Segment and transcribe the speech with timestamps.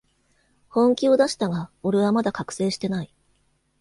[0.67, 3.13] 本気を出したが、俺はまだ覚醒してない